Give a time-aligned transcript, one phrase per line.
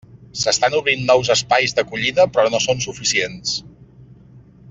[0.43, 3.55] S'estan obrint nous espais d'acollida, però no són suficients.